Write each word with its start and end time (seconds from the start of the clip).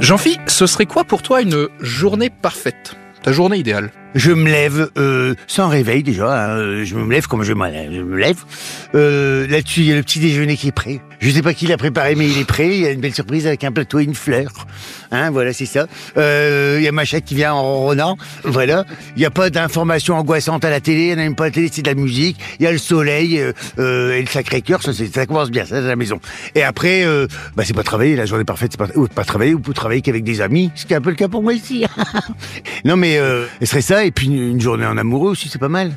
Jean-Phi, 0.00 0.38
ce 0.46 0.66
serait 0.66 0.86
quoi 0.86 1.04
pour 1.04 1.22
toi 1.22 1.42
une 1.42 1.68
journée 1.80 2.30
parfaite? 2.30 2.94
Ta 3.22 3.32
journée 3.32 3.58
idéale? 3.58 3.90
Je 4.14 4.32
me 4.32 4.50
lève 4.50 4.90
euh, 4.96 5.34
sans 5.46 5.68
réveil 5.68 6.02
déjà. 6.02 6.46
hein, 6.46 6.56
euh, 6.58 6.84
Je 6.84 6.94
me 6.96 7.10
lève 7.12 7.26
comme 7.26 7.42
je 7.42 7.52
me 7.52 8.16
lève. 8.16 8.38
Euh, 8.94 9.46
Là-dessus, 9.48 9.80
il 9.80 9.86
y 9.86 9.92
a 9.92 9.96
le 9.96 10.02
petit 10.02 10.18
déjeuner 10.18 10.56
qui 10.56 10.68
est 10.68 10.72
prêt. 10.72 11.00
Je 11.20 11.30
sais 11.30 11.42
pas 11.42 11.52
qui 11.52 11.66
l'a 11.66 11.76
préparé, 11.76 12.14
mais 12.14 12.26
il 12.28 12.38
est 12.38 12.44
prêt. 12.46 12.68
Il 12.68 12.80
y 12.80 12.86
a 12.86 12.90
une 12.90 13.00
belle 13.00 13.14
surprise 13.14 13.46
avec 13.46 13.64
un 13.64 13.72
plateau 13.72 13.98
et 13.98 14.04
une 14.04 14.14
fleur. 14.14 14.50
Hein, 15.10 15.30
voilà, 15.30 15.52
c'est 15.52 15.66
ça. 15.66 15.86
Il 16.16 16.80
y 16.82 16.88
a 16.88 16.92
ma 16.92 17.04
chatte 17.04 17.24
qui 17.24 17.34
vient 17.34 17.52
en 17.54 17.62
ronronnant. 17.62 18.16
Voilà. 18.44 18.84
Il 19.16 19.18
n'y 19.20 19.26
a 19.26 19.30
pas 19.30 19.50
d'informations 19.50 20.14
angoissantes 20.16 20.64
à 20.64 20.70
la 20.70 20.80
télé. 20.80 21.00
Il 21.02 21.06
n'y 21.06 21.12
a 21.12 21.16
même 21.16 21.34
pas 21.34 21.44
à 21.44 21.46
la 21.48 21.52
télé, 21.52 21.68
c'est 21.72 21.82
de 21.82 21.88
la 21.88 21.94
musique. 21.96 22.38
Il 22.60 22.64
y 22.64 22.66
a 22.66 22.72
le 22.72 22.78
soleil 22.78 23.36
et 23.36 23.42
le 23.78 24.26
Sacré-Cœur. 24.26 24.80
Ça, 24.82 25.26
commence 25.26 25.50
bien, 25.50 25.64
ça, 25.66 25.80
c'est 25.82 25.88
la 25.88 25.96
maison. 25.96 26.20
Et 26.54 26.62
après, 26.62 27.04
bah, 27.56 27.64
c'est 27.66 27.74
pas 27.74 27.82
travailler. 27.82 28.14
La 28.16 28.26
journée 28.26 28.44
parfaite, 28.44 28.72
c'est 28.72 28.78
pas, 28.78 28.88
pas 29.14 29.24
travailler 29.24 29.54
ou 29.54 29.58
peut 29.60 29.74
travailler 29.74 30.02
qu'avec 30.02 30.22
des 30.24 30.40
amis. 30.40 30.70
Ce 30.76 30.86
qui 30.86 30.92
est 30.92 30.96
un 30.96 31.00
peu 31.00 31.10
le 31.10 31.16
cas 31.16 31.28
pour 31.28 31.42
moi 31.42 31.52
ici. 31.52 31.84
non, 32.84 32.96
mais 32.96 33.18
ce 33.60 33.66
serait 33.66 33.80
ça. 33.82 33.97
Et 34.04 34.10
puis 34.10 34.26
une, 34.26 34.60
journée 34.60 34.86
en 34.86 34.96
amoureux 34.96 35.30
aussi, 35.30 35.48
c'est 35.48 35.58
pas 35.58 35.68
mal. 35.68 35.92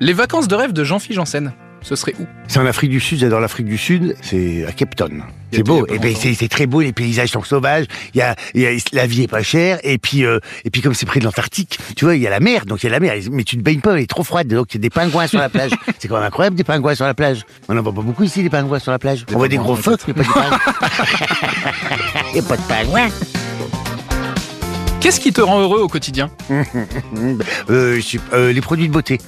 Les 0.00 0.12
vacances 0.12 0.48
de 0.48 0.54
rêve 0.54 0.72
de 0.72 0.82
Jean-Phi 0.82 1.12
Janssen, 1.12 1.52
ce 1.82 1.94
serait 1.94 2.14
où? 2.18 2.26
C'est 2.48 2.58
en 2.58 2.66
Afrique 2.66 2.90
du 2.90 3.00
Sud, 3.00 3.18
j'adore 3.18 3.40
l'Afrique 3.40 3.66
du 3.66 3.76
Sud, 3.76 4.16
c'est 4.22 4.64
à 4.66 4.72
Cape 4.72 4.96
Town. 4.96 5.22
C'est 5.52 5.62
beau, 5.62 5.86
et 5.88 5.98
ben 5.98 6.14
c'est 6.14 6.48
très 6.48 6.66
beau, 6.66 6.80
les 6.80 6.92
paysages 6.92 7.30
sont 7.30 7.42
sauvages, 7.42 7.86
y 8.14 8.20
a, 8.20 8.36
il 8.54 8.62
y 8.62 8.66
a- 8.66 8.70
la 8.92 9.06
vie 9.06 9.22
est 9.22 9.28
pas 9.28 9.42
chère, 9.42 9.78
et 9.82 9.98
puis 9.98 10.24
euh, 10.24 10.38
et 10.64 10.70
puis 10.70 10.80
comme 10.80 10.94
c'est 10.94 11.06
près 11.06 11.20
de 11.20 11.24
l'Antarctique, 11.24 11.78
tu 11.96 12.04
vois, 12.04 12.14
il 12.14 12.22
y 12.22 12.26
a 12.26 12.30
la 12.30 12.40
mer, 12.40 12.66
donc 12.66 12.82
il 12.82 12.86
y 12.86 12.88
a 12.88 12.92
la 12.92 13.00
mer, 13.00 13.14
mais 13.30 13.44
tu 13.44 13.56
ne 13.56 13.62
baignes 13.62 13.80
pas, 13.80 13.94
elle 13.94 14.02
est 14.02 14.10
trop 14.10 14.22
froide, 14.22 14.46
donc 14.48 14.72
il 14.72 14.76
y 14.76 14.78
a 14.78 14.82
des 14.82 14.90
pingouins 14.90 15.26
sur 15.26 15.38
la 15.38 15.48
plage. 15.48 15.72
c'est 15.98 16.08
quand 16.08 16.16
même 16.16 16.24
incroyable 16.24 16.56
des 16.56 16.64
pingouins 16.64 16.94
sur 16.94 17.06
la 17.06 17.14
plage. 17.14 17.44
On 17.68 17.76
en 17.76 17.82
voit 17.82 17.92
pas 17.92 18.02
beaucoup 18.02 18.22
ici 18.22 18.42
des 18.42 18.50
pingouins 18.50 18.78
sur 18.78 18.92
la 18.92 18.98
plage. 18.98 19.26
On 19.34 19.38
voit 19.38 19.48
des 19.48 19.56
gros 19.58 19.76
phoques, 19.76 20.02
mais 20.06 20.14
pas 20.14 20.22
de 20.22 20.28
pingouins. 20.28 20.58
Il 22.32 22.36
y 22.36 22.40
a 22.40 22.42
pas 22.42 22.56
de 22.56 22.62
pingouins. 22.62 23.08
Qu'est-ce 25.00 25.20
qui 25.20 25.32
te 25.32 25.40
rend 25.40 25.60
heureux 25.60 25.80
au 25.80 25.88
quotidien 25.88 26.30
Euh, 27.70 28.00
je 28.00 28.18
euh, 28.32 28.52
les 28.52 28.60
produits 28.60 28.88
de 28.88 28.92
beauté. 28.92 29.18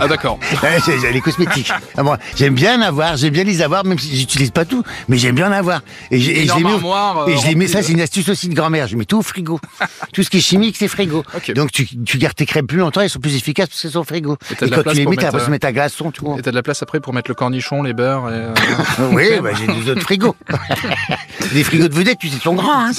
Ah 0.00 0.08
d'accord. 0.08 0.38
Les 1.12 1.20
cosmétiques. 1.20 1.70
Ah, 1.96 2.02
moi, 2.02 2.18
j'aime 2.36 2.54
bien 2.54 2.78
en 2.78 2.82
avoir, 2.82 3.16
j'aime 3.16 3.32
bien 3.32 3.44
les 3.44 3.62
avoir, 3.62 3.84
même 3.84 3.98
si 3.98 4.16
j'utilise 4.16 4.50
pas 4.50 4.64
tout, 4.64 4.82
mais 5.08 5.16
j'aime 5.18 5.36
bien 5.36 5.48
en 5.48 5.52
avoir. 5.52 5.82
Et, 6.10 6.16
et 6.16 6.20
je 6.20 6.30
Énorme 6.42 6.58
les 6.58 6.64
mets 6.64 6.70
au- 6.72 6.76
armoire, 6.76 7.18
euh, 7.18 7.26
et 7.28 7.36
je 7.38 7.46
les 7.46 7.54
mets, 7.54 7.68
ça 7.68 7.82
c'est 7.82 7.92
une 7.92 8.00
astuce 8.00 8.28
aussi 8.28 8.48
de 8.48 8.54
grand-mère, 8.54 8.88
je 8.88 8.96
mets 8.96 9.04
tout 9.04 9.18
au 9.18 9.22
frigo. 9.22 9.60
tout 10.12 10.24
ce 10.24 10.30
qui 10.30 10.38
est 10.38 10.40
chimique, 10.40 10.76
c'est 10.76 10.88
frigo. 10.88 11.22
Donc 11.54 11.70
tu, 11.70 11.86
tu 12.04 12.18
gardes 12.18 12.34
tes 12.34 12.46
crèmes 12.46 12.66
plus 12.66 12.78
longtemps, 12.78 13.02
elles 13.02 13.10
sont 13.10 13.20
plus 13.20 13.36
efficaces 13.36 13.68
parce 13.68 13.80
qu'elles 13.82 13.92
sont 13.92 14.00
au 14.00 14.04
frigo. 14.04 14.36
Et 14.60 14.64
Et 14.64 14.70
quand 14.70 14.82
tu 14.82 14.96
les 14.96 15.06
mets, 15.06 15.16
t'as 15.16 15.30
de 15.30 15.50
mettre 15.50 15.66
à 15.68 15.72
glaçon, 15.72 16.10
tu 16.10 16.22
vois. 16.22 16.38
Et 16.38 16.42
t'as 16.42 16.50
de 16.50 16.56
la 16.56 16.62
place 16.64 16.82
après 16.82 16.98
pour 16.98 17.12
mettre 17.14 17.30
le 17.30 17.34
cornichon, 17.36 17.82
les 17.84 17.92
beurres 17.94 18.28
et... 18.30 18.32
euh, 18.34 18.54
Oui, 19.12 19.26
bah, 19.40 19.50
j'ai 19.54 19.66
des 19.72 19.90
autres 19.90 20.02
frigos. 20.02 20.34
les 21.54 21.62
frigos 21.62 21.86
de 21.88 21.94
vedettes, 21.94 22.18
tu 22.18 22.28
sais, 22.28 22.34
ils 22.36 22.42
sont 22.42 22.54
grands, 22.54 22.86
hein. 22.86 22.90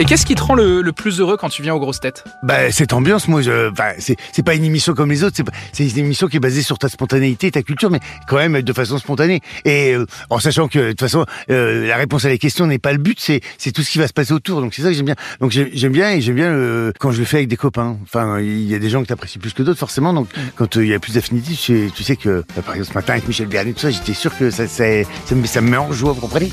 Et 0.00 0.04
qu'est-ce 0.04 0.24
qui 0.24 0.36
te 0.36 0.42
rend 0.42 0.54
le, 0.54 0.80
le 0.80 0.92
plus 0.92 1.18
heureux 1.18 1.36
quand 1.36 1.48
tu 1.48 1.60
viens 1.60 1.74
aux 1.74 1.80
grosses 1.80 1.98
têtes? 1.98 2.22
Bah, 2.44 2.70
cette 2.70 2.92
ambiance, 2.92 3.26
moi, 3.26 3.42
je, 3.42 3.72
c'est, 3.98 4.42
pas 4.44 4.54
une 4.54 4.62
émission 4.62 4.94
comme 4.94 5.10
les 5.10 5.24
autres, 5.24 5.42
c'est, 5.72 5.88
une 5.88 5.98
émission 5.98 6.28
qui 6.28 6.36
est 6.36 6.40
basée 6.40 6.62
sur 6.62 6.78
ta 6.78 6.88
spontanéité, 6.88 7.50
ta 7.50 7.62
culture, 7.62 7.90
mais 7.90 7.98
quand 8.28 8.36
même 8.36 8.62
de 8.62 8.72
façon 8.72 8.98
spontanée. 8.98 9.40
Et 9.64 9.94
euh, 9.94 10.06
en 10.30 10.38
sachant 10.38 10.68
que, 10.68 10.78
de 10.78 10.88
toute 10.90 11.00
façon, 11.00 11.26
euh, 11.50 11.88
la 11.88 11.96
réponse 11.96 12.24
à 12.24 12.28
la 12.28 12.38
question 12.38 12.68
n'est 12.68 12.78
pas 12.78 12.92
le 12.92 12.98
but, 12.98 13.18
c'est, 13.18 13.40
c'est 13.58 13.72
tout 13.72 13.82
ce 13.82 13.90
qui 13.90 13.98
va 13.98 14.06
se 14.06 14.12
passer 14.12 14.32
autour. 14.32 14.60
Donc 14.60 14.72
c'est 14.72 14.82
ça 14.82 14.88
que 14.88 14.94
j'aime 14.94 15.06
bien. 15.06 15.16
Donc 15.40 15.50
j'aime, 15.50 15.92
bien 15.92 16.12
et 16.12 16.20
j'aime 16.20 16.36
bien 16.36 16.52
euh, 16.52 16.92
quand 17.00 17.10
je 17.10 17.18
le 17.18 17.24
fais 17.24 17.38
avec 17.38 17.48
des 17.48 17.56
copains. 17.56 17.98
Enfin, 18.04 18.38
il 18.38 18.68
y 18.68 18.76
a 18.76 18.78
des 18.78 18.90
gens 18.90 19.02
que 19.02 19.08
t'apprécies 19.08 19.40
plus 19.40 19.52
que 19.52 19.64
d'autres, 19.64 19.80
forcément. 19.80 20.12
Donc 20.12 20.28
quand 20.54 20.76
euh, 20.76 20.84
il 20.84 20.90
y 20.90 20.94
a 20.94 21.00
plus 21.00 21.14
d'affinité, 21.14 21.54
tu 21.54 21.56
sais, 21.56 21.90
tu 21.92 22.04
sais 22.04 22.14
que, 22.14 22.44
bah, 22.54 22.62
par 22.62 22.76
exemple, 22.76 22.92
ce 22.92 22.98
matin 22.98 23.12
avec 23.14 23.26
Michel 23.26 23.48
Bernier, 23.48 23.72
tout 23.72 23.80
ça, 23.80 23.90
j'étais 23.90 24.14
sûr 24.14 24.36
que 24.38 24.52
ça, 24.52 24.68
ça, 24.68 24.84
ça, 25.24 25.34
me, 25.34 25.44
ça 25.44 25.60
me 25.60 25.70
met 25.70 25.76
en 25.76 25.90
joie, 25.90 26.12
vous 26.12 26.20
comprenez? 26.20 26.52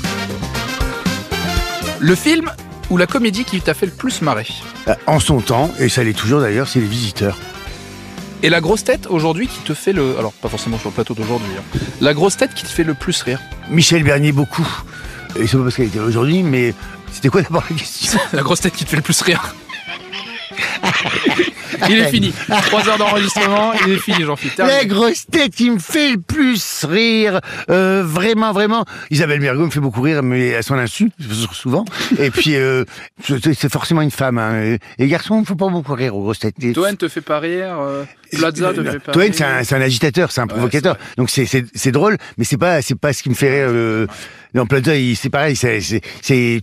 Le 2.00 2.14
film 2.16 2.50
ou 2.90 2.96
la 2.96 3.06
comédie 3.06 3.44
qui 3.44 3.60
t'a 3.60 3.74
fait 3.74 3.86
le 3.86 3.92
plus 3.92 4.22
marrer 4.22 4.46
Euh, 4.88 4.94
En 5.06 5.20
son 5.20 5.40
temps, 5.40 5.70
et 5.78 5.88
ça 5.88 6.04
l'est 6.04 6.12
toujours 6.12 6.40
d'ailleurs, 6.40 6.68
c'est 6.68 6.80
les 6.80 6.86
visiteurs. 6.86 7.38
Et 8.42 8.50
la 8.50 8.60
grosse 8.60 8.84
tête 8.84 9.06
aujourd'hui 9.08 9.48
qui 9.48 9.58
te 9.60 9.74
fait 9.74 9.92
le... 9.92 10.16
Alors 10.18 10.32
pas 10.32 10.48
forcément 10.48 10.78
sur 10.78 10.90
le 10.90 10.94
plateau 10.94 11.14
d'aujourd'hui. 11.14 11.48
hein. 11.58 11.78
La 12.00 12.14
grosse 12.14 12.36
tête 12.36 12.54
qui 12.54 12.62
te 12.64 12.68
fait 12.68 12.84
le 12.84 12.94
plus 12.94 13.20
rire 13.22 13.40
Michel 13.70 14.02
Bernier 14.04 14.30
beaucoup. 14.32 14.66
Et 15.40 15.46
c'est 15.46 15.56
pas 15.56 15.64
parce 15.64 15.76
qu'elle 15.76 15.86
était 15.86 15.98
là 15.98 16.04
aujourd'hui, 16.04 16.42
mais 16.42 16.74
c'était 17.12 17.28
quoi 17.30 17.42
d'abord 17.42 17.64
la 17.70 17.76
question? 17.76 18.18
La 18.32 18.42
grosse 18.42 18.60
tête 18.60 18.74
qui 18.74 18.84
te 18.84 18.90
fait 18.90 18.96
le 18.96 19.02
plus 19.02 19.20
rire 19.22 19.54
Il 21.88 21.98
est 21.98 22.08
fini. 22.08 22.32
Trois 22.66 22.88
heures 22.88 22.98
d'enregistrement, 22.98 23.72
il 23.86 23.92
est 23.92 23.98
fini, 23.98 24.24
jean 24.24 24.36
philippe 24.36 24.58
La 24.58 24.84
grosse 24.84 25.26
tête 25.26 25.54
qui 25.54 25.70
me 25.70 25.78
fait 25.78 26.12
le 26.12 26.20
plus 26.20 26.84
rire, 26.84 27.40
euh, 27.70 28.02
vraiment, 28.04 28.52
vraiment. 28.52 28.84
Isabelle 29.10 29.40
Mergo 29.40 29.66
me 29.66 29.70
fait 29.70 29.80
beaucoup 29.80 30.00
rire, 30.00 30.22
mais 30.22 30.54
à 30.54 30.62
son 30.62 30.74
insu, 30.74 31.10
souvent. 31.52 31.84
Et 32.18 32.30
puis, 32.30 32.56
euh, 32.56 32.84
c'est 33.22 33.70
forcément 33.70 34.02
une 34.02 34.10
femme. 34.10 34.38
Hein. 34.38 34.62
Et 34.62 34.78
les 34.98 35.08
garçons, 35.08 35.40
il 35.40 35.46
faut 35.46 35.56
pas 35.56 35.68
beaucoup 35.68 35.94
rire 35.94 36.16
aux 36.16 36.22
grosses 36.22 36.38
têtes. 36.38 36.54
Toen 36.74 36.96
te 36.96 37.08
fait 37.08 37.20
pas 37.20 37.38
rire 37.38 37.76
euh, 37.80 38.04
Plaza 38.32 38.72
te 38.72 38.82
fait 38.82 38.98
pas 38.98 39.12
Toen, 39.12 39.22
rire 39.22 39.34
c'est 39.34 39.74
un, 39.74 39.80
agitateur, 39.80 40.32
c'est 40.32 40.40
un 40.40 40.46
provocateur. 40.46 40.96
Donc 41.16 41.30
c'est 41.30 41.92
drôle, 41.92 42.16
mais 42.38 42.44
c'est 42.44 42.56
pas 42.56 42.82
c'est 42.82 42.94
pas 42.94 43.12
ce 43.12 43.22
qui 43.22 43.30
me 43.30 43.34
fait 43.34 43.64
rire. 43.66 44.08
Non, 44.56 44.66
Plaza, 44.66 44.96
il- 44.96 45.14
c'est 45.16 45.30
pareil, 45.30 45.54
c'est 45.54 46.00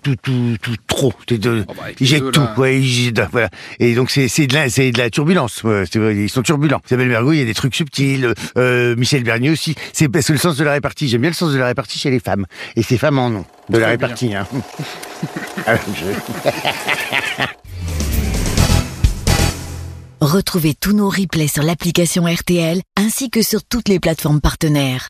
tout 0.02 0.16
tout 0.22 0.58
tout 0.62 0.76
trop. 0.88 1.14
De- 1.28 1.64
Oh, 1.68 1.74
bah, 1.78 1.84
avec 1.86 2.02
il 2.02 2.04
les 2.04 2.10
jette 2.10 2.24
deux, 2.24 2.32
tout, 2.32 2.42
ouais, 2.58 2.82
jette, 2.82 3.22
voilà. 3.32 3.50
Et 3.80 3.94
donc 3.94 4.10
c'est 4.10 4.28
c'est 4.28 4.48
de 4.48 4.54
la 4.56 4.70
c'est 4.70 4.92
de 4.92 4.98
la 4.98 5.10
turbulence. 5.10 5.64
ouais, 5.64 5.84
ils 5.94 6.30
sont 6.30 6.42
turbulents. 6.42 6.82
Isabelle 6.88 7.08
Mergo, 7.08 7.32
il 7.34 7.40
y 7.40 7.42
a 7.42 7.46
des 7.46 7.54
trucs 7.54 7.76
subtils. 7.76 8.34
Euh, 8.58 8.96
Michel 8.96 9.24
Bernier 9.24 9.52
aussi. 9.52 9.76
C'est 9.94 10.10
parce 10.10 10.26
que 10.28 10.34
le 10.34 10.40
sens 10.40 10.58
de 10.58 10.64
la 10.64 10.74
répartie. 10.74 11.08
J'aime 11.08 11.22
bien 11.22 11.30
le 11.30 11.36
sens 11.36 11.54
de 11.54 11.58
la 11.58 11.68
répartie 11.68 12.00
chez 12.00 12.10
les 12.10 12.20
femmes. 12.20 12.46
Et 12.76 12.82
ces 12.84 12.98
femmes 12.98 13.20
en 13.20 13.28
ont 13.28 13.46
de 13.70 13.78
la 13.78 13.88
répartie. 13.88 14.34
Hein. 14.34 14.48
Ah, 15.66 15.76
je- 15.96 17.44
Retrouvez 20.26 20.74
tous 20.74 20.94
nos 20.94 21.10
replays 21.10 21.48
sur 21.48 21.64
l'application 21.64 22.26
RTL 22.26 22.82
ainsi 22.98 23.30
que 23.30 23.42
sur 23.42 23.64
toutes 23.64 23.90
les 23.90 24.00
plateformes 24.00 24.42
partenaires. 24.42 25.10